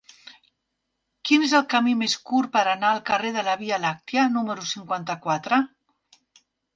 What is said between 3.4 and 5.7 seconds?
la Via Làctia número cinquanta-quatre?